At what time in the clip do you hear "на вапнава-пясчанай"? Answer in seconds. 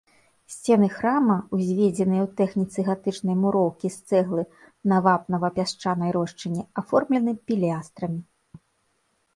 4.95-6.11